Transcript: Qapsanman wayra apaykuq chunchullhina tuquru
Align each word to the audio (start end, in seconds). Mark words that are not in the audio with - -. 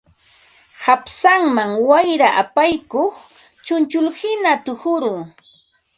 Qapsanman 0.81 1.71
wayra 1.87 2.29
apaykuq 2.41 3.15
chunchullhina 3.65 4.51
tuquru 4.65 5.13